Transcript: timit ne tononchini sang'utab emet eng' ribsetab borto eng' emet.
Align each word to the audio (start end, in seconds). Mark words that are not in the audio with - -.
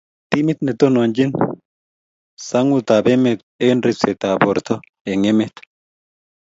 timit 0.29 0.59
ne 0.63 0.71
tononchini 0.79 1.37
sang'utab 2.47 3.05
emet 3.13 3.39
eng' 3.67 3.83
ribsetab 3.85 4.37
borto 4.43 4.75
eng' 5.11 5.27
emet. 5.31 5.55